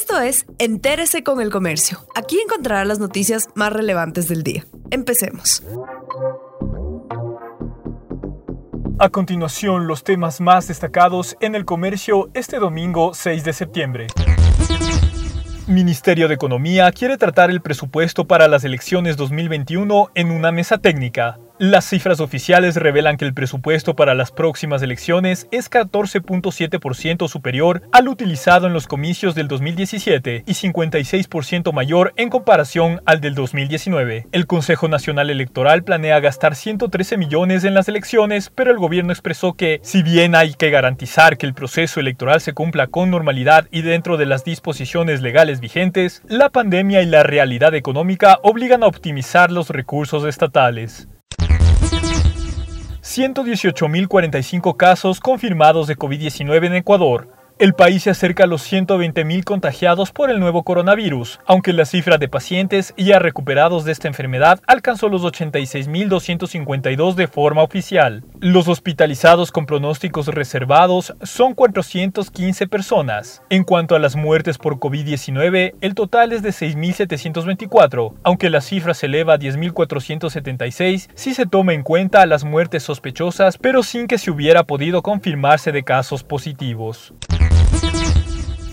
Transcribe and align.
Esto 0.00 0.20
es 0.20 0.46
Entérese 0.60 1.24
con 1.24 1.40
el 1.40 1.50
Comercio. 1.50 1.98
Aquí 2.14 2.38
encontrará 2.38 2.84
las 2.84 3.00
noticias 3.00 3.48
más 3.56 3.72
relevantes 3.72 4.28
del 4.28 4.44
día. 4.44 4.64
Empecemos. 4.92 5.64
A 9.00 9.08
continuación, 9.08 9.88
los 9.88 10.04
temas 10.04 10.40
más 10.40 10.68
destacados 10.68 11.36
en 11.40 11.56
el 11.56 11.64
comercio 11.64 12.30
este 12.34 12.60
domingo 12.60 13.12
6 13.12 13.42
de 13.42 13.52
septiembre. 13.52 14.06
Ministerio 15.66 16.28
de 16.28 16.34
Economía 16.34 16.92
quiere 16.92 17.18
tratar 17.18 17.50
el 17.50 17.60
presupuesto 17.60 18.24
para 18.24 18.46
las 18.46 18.62
elecciones 18.62 19.16
2021 19.16 20.12
en 20.14 20.30
una 20.30 20.52
mesa 20.52 20.78
técnica. 20.78 21.40
Las 21.60 21.86
cifras 21.86 22.20
oficiales 22.20 22.76
revelan 22.76 23.16
que 23.16 23.24
el 23.24 23.34
presupuesto 23.34 23.96
para 23.96 24.14
las 24.14 24.30
próximas 24.30 24.80
elecciones 24.80 25.48
es 25.50 25.68
14.7% 25.68 27.26
superior 27.26 27.82
al 27.90 28.06
utilizado 28.06 28.68
en 28.68 28.72
los 28.72 28.86
comicios 28.86 29.34
del 29.34 29.48
2017 29.48 30.44
y 30.46 30.52
56% 30.52 31.72
mayor 31.72 32.12
en 32.14 32.30
comparación 32.30 33.02
al 33.06 33.20
del 33.20 33.34
2019. 33.34 34.28
El 34.30 34.46
Consejo 34.46 34.86
Nacional 34.86 35.30
Electoral 35.30 35.82
planea 35.82 36.20
gastar 36.20 36.54
113 36.54 37.16
millones 37.16 37.64
en 37.64 37.74
las 37.74 37.88
elecciones, 37.88 38.52
pero 38.54 38.70
el 38.70 38.78
gobierno 38.78 39.10
expresó 39.12 39.54
que, 39.54 39.80
si 39.82 40.04
bien 40.04 40.36
hay 40.36 40.54
que 40.54 40.70
garantizar 40.70 41.38
que 41.38 41.46
el 41.46 41.54
proceso 41.54 41.98
electoral 41.98 42.40
se 42.40 42.52
cumpla 42.52 42.86
con 42.86 43.10
normalidad 43.10 43.66
y 43.72 43.82
dentro 43.82 44.16
de 44.16 44.26
las 44.26 44.44
disposiciones 44.44 45.22
legales 45.22 45.58
vigentes, 45.58 46.22
la 46.28 46.50
pandemia 46.50 47.02
y 47.02 47.06
la 47.06 47.24
realidad 47.24 47.74
económica 47.74 48.38
obligan 48.44 48.84
a 48.84 48.86
optimizar 48.86 49.50
los 49.50 49.70
recursos 49.70 50.24
estatales. 50.24 51.08
118.045 53.08 54.76
casos 54.76 55.18
confirmados 55.20 55.86
de 55.86 55.96
COVID-19 55.96 56.66
en 56.66 56.74
Ecuador, 56.74 57.37
el 57.58 57.74
país 57.74 58.04
se 58.04 58.10
acerca 58.10 58.44
a 58.44 58.46
los 58.46 58.72
120.000 58.72 59.42
contagiados 59.42 60.12
por 60.12 60.30
el 60.30 60.38
nuevo 60.38 60.62
coronavirus, 60.62 61.40
aunque 61.44 61.72
la 61.72 61.84
cifra 61.84 62.16
de 62.16 62.28
pacientes 62.28 62.94
ya 62.96 63.18
recuperados 63.18 63.84
de 63.84 63.92
esta 63.92 64.06
enfermedad 64.06 64.60
alcanzó 64.66 65.08
los 65.08 65.22
86.252 65.22 67.14
de 67.14 67.26
forma 67.26 67.62
oficial. 67.62 68.22
Los 68.38 68.68
hospitalizados 68.68 69.50
con 69.50 69.66
pronósticos 69.66 70.28
reservados 70.28 71.14
son 71.22 71.54
415 71.54 72.68
personas. 72.68 73.42
En 73.50 73.64
cuanto 73.64 73.96
a 73.96 73.98
las 73.98 74.14
muertes 74.14 74.56
por 74.58 74.78
COVID-19, 74.78 75.74
el 75.80 75.94
total 75.94 76.32
es 76.32 76.42
de 76.42 76.50
6.724, 76.50 78.14
aunque 78.22 78.50
la 78.50 78.60
cifra 78.60 78.94
se 78.94 79.06
eleva 79.06 79.34
a 79.34 79.38
10.476 79.38 81.08
si 81.14 81.34
se 81.34 81.46
toma 81.46 81.74
en 81.74 81.82
cuenta 81.82 82.24
las 82.26 82.44
muertes 82.44 82.84
sospechosas, 82.84 83.58
pero 83.58 83.82
sin 83.82 84.06
que 84.06 84.18
se 84.18 84.30
hubiera 84.30 84.62
podido 84.62 85.02
confirmarse 85.02 85.72
de 85.72 85.82
casos 85.82 86.22
positivos. 86.22 87.12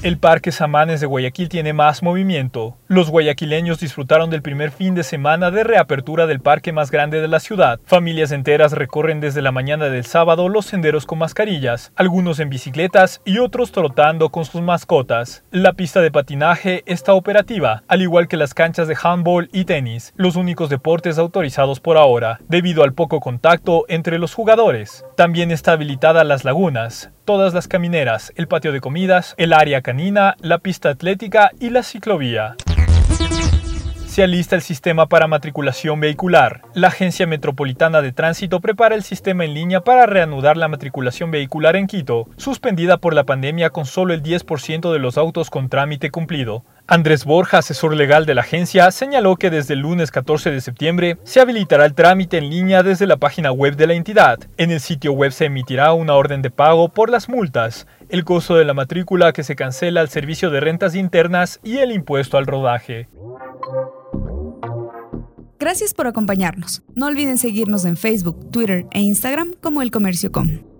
El 0.06 0.20
Parque 0.20 0.52
Samanes 0.52 1.02
de 1.02 1.08
Guayaquil 1.08 1.50
tiene 1.50 1.73
más 1.73 2.03
movimiento. 2.03 2.78
Los 2.88 3.09
guayaquileños 3.09 3.80
disfrutaron 3.80 4.30
del 4.30 4.44
primer 4.44 4.70
fin 4.70 4.94
de 4.94 5.02
semana 5.02 5.50
de 5.50 5.64
reapertura 5.64 6.28
del 6.28 6.42
parque 6.42 6.72
más 6.72 6.92
grande 6.92 7.22
de 7.22 7.28
la 7.28 7.39
ciudad. 7.39 7.80
Familias 7.86 8.31
enteras 8.31 8.73
recorren 8.73 9.20
desde 9.20 9.42
la 9.42 9.52
mañana 9.52 9.86
del 9.86 10.06
sábado 10.06 10.48
los 10.48 10.67
senderos 10.67 11.08
con 11.08 11.17
mascarillas, 11.17 11.92
algunos 11.95 12.39
en 12.39 12.50
bicicletas 12.50 13.23
y 13.26 13.39
otros 13.39 13.72
trotando 13.72 14.30
con 14.30 14.45
sus 14.45 14.61
mascotas. 14.61 15.44
La 15.50 15.73
pista 15.73 16.02
de 16.02 16.11
patinaje 16.11 16.83
está 16.86 17.16
operativa, 17.16 17.81
al 17.88 18.03
igual 18.03 18.28
que 18.28 18.38
las 18.38 18.53
canchas 18.53 18.88
de 18.88 18.98
handball 19.02 19.50
y 19.53 19.66
tenis, 19.66 20.14
los 20.17 20.36
únicos 20.36 20.70
deportes 20.70 21.17
autorizados 21.17 21.80
por 21.80 21.98
ahora, 21.98 22.39
debido 22.48 22.83
al 22.83 22.94
poco 22.94 23.20
contacto 23.20 23.86
entre 23.88 24.20
los 24.20 24.36
jugadores. 24.36 25.03
También 25.17 25.50
está 25.50 25.72
habilitada 25.72 26.23
las 26.23 26.45
lagunas, 26.45 27.09
todas 27.25 27.53
las 27.53 27.67
camineras, 27.67 28.31
el 28.35 28.47
patio 28.47 28.71
de 28.71 28.79
comidas, 28.79 29.35
el 29.37 29.51
área 29.51 29.81
canina, 29.81 30.37
la 30.39 30.59
pista 30.59 30.89
atlética 30.89 31.51
y 31.59 31.71
la 31.71 31.83
ciclovía 31.83 32.55
se 34.15 34.23
alista 34.23 34.55
el 34.55 34.61
sistema 34.61 35.07
para 35.07 35.27
matriculación 35.27 35.99
vehicular. 35.99 36.61
La 36.73 36.87
Agencia 36.87 37.27
Metropolitana 37.27 38.02
de 38.02 38.14
Tránsito 38.14 38.61
prepara 38.61 38.95
el 38.95 39.03
sistema 39.03 39.43
en 39.43 39.53
línea 39.53 39.81
para 39.81 40.05
reanudar 40.05 40.55
la 40.55 40.69
matriculación 40.69 41.31
vehicular 41.31 41.75
en 41.75 41.85
Quito, 41.85 42.30
suspendida 42.37 42.95
por 42.95 43.14
la 43.14 43.25
pandemia 43.25 43.71
con 43.71 43.85
solo 43.85 44.14
el 44.14 44.23
10% 44.23 44.93
de 44.93 44.99
los 44.99 45.17
autos 45.17 45.49
con 45.49 45.67
trámite 45.67 46.11
cumplido. 46.11 46.64
Andrés 46.87 47.25
Borja, 47.25 47.57
asesor 47.57 47.95
legal 47.95 48.27
de 48.27 48.35
la 48.35 48.41
agencia, 48.41 48.91
señaló 48.91 49.37
que 49.37 49.49
desde 49.49 49.73
el 49.73 49.79
lunes 49.79 50.11
14 50.11 50.51
de 50.51 50.61
septiembre 50.61 51.17
se 51.23 51.39
habilitará 51.39 51.83
el 51.83 51.95
trámite 51.95 52.37
en 52.37 52.51
línea 52.51 52.83
desde 52.83 53.07
la 53.07 53.17
página 53.17 53.51
web 53.51 53.75
de 53.75 53.87
la 53.87 53.95
entidad. 53.95 54.37
En 54.57 54.69
el 54.69 54.79
sitio 54.79 55.11
web 55.13 55.31
se 55.31 55.45
emitirá 55.45 55.93
una 55.93 56.13
orden 56.13 56.43
de 56.43 56.51
pago 56.51 56.89
por 56.89 57.09
las 57.09 57.27
multas, 57.27 57.87
el 58.09 58.23
costo 58.23 58.55
de 58.55 58.65
la 58.65 58.75
matrícula 58.75 59.33
que 59.33 59.43
se 59.43 59.55
cancela 59.55 60.01
al 60.01 60.09
servicio 60.09 60.51
de 60.51 60.59
rentas 60.59 60.93
internas 60.93 61.59
y 61.63 61.77
el 61.77 61.91
impuesto 61.91 62.37
al 62.37 62.45
rodaje. 62.45 63.07
Gracias 65.57 65.95
por 65.95 66.05
acompañarnos. 66.05 66.83
No 66.93 67.07
olviden 67.07 67.39
seguirnos 67.39 67.85
en 67.85 67.97
Facebook, 67.97 68.52
Twitter 68.52 68.85
e 68.91 68.99
Instagram 68.99 69.55
como 69.59 69.81
El 69.81 69.89
Comercio 69.89 70.31
Com. 70.31 70.74